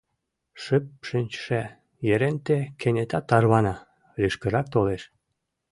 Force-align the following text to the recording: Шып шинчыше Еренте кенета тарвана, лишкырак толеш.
Шып 0.61 0.85
шинчыше 1.07 1.61
Еренте 2.13 2.57
кенета 2.79 3.19
тарвана, 3.29 3.75
лишкырак 4.21 4.67
толеш. 4.73 5.03